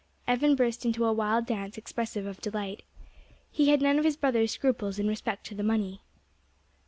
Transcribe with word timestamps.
Evan 0.27 0.55
burst 0.55 0.83
into 0.83 1.05
a 1.05 1.13
wild 1.13 1.45
dance 1.45 1.77
expressive 1.77 2.25
of 2.25 2.41
delight. 2.41 2.81
He 3.51 3.69
had 3.69 3.83
none 3.83 3.99
of 3.99 4.03
his 4.03 4.17
brother's 4.17 4.51
scruples 4.51 4.97
in 4.97 5.07
respect 5.07 5.45
to 5.45 5.53
the 5.53 5.61
money. 5.61 6.01